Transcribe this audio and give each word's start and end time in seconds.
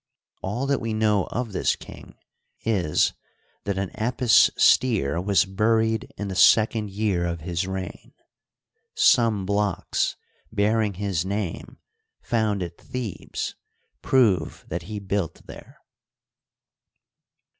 All 0.41 0.65
that 0.65 0.81
we 0.81 0.95
know 0.95 1.25
of 1.27 1.51
this 1.51 1.75
king 1.75 2.15
is, 2.65 3.13
that 3.65 3.77
an 3.77 3.91
Apis 3.91 4.49
steer 4.57 5.21
was 5.21 5.45
buried 5.45 6.11
in 6.17 6.27
the 6.27 6.35
second 6.35 6.89
year 6.89 7.23
of 7.23 7.41
his 7.41 7.67
reign. 7.67 8.11
Some 8.95 9.45
blocks, 9.45 10.15
bearing 10.51 10.95
his 10.95 11.23
name, 11.23 11.77
found 12.19 12.63
at 12.63 12.79
Thebes, 12.79 13.53
prove 14.01 14.65
that 14.69 14.81
he 14.89 14.97
built 14.97 15.45
there. 15.45 15.77